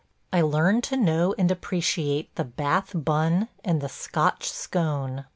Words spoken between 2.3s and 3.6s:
the Bath bun